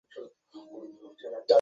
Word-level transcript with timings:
তাহলে, 0.09 0.27
যাও! 1.23 1.41